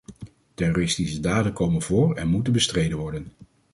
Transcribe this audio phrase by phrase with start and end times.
[0.53, 3.27] Terroristische daden komen voor en moeten bestreden worden.